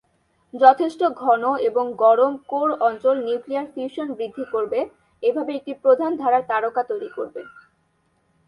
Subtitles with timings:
[0.53, 4.79] যথেষ্ট ঘন, এবং গরম কোর অঞ্চল নিউক্লিয়ার ফিউশন বৃদ্ধি করবে,
[5.23, 7.41] এইভাবে একটি প্রধান-ধারার তারকা তৈরি করবে।